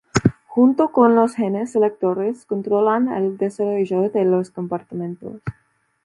[0.47, 5.43] Junto con los genes selectores controlan el desarrollo de los compartimentos.